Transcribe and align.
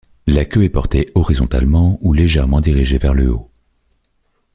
La 0.25 0.45
queue 0.45 0.63
est 0.63 0.69
portée 0.71 1.11
horizontalement 1.13 1.99
ou 2.01 2.13
légèrement 2.13 2.59
dirigée 2.59 2.97
vers 2.97 3.13
le 3.13 3.29
haut. 3.29 3.51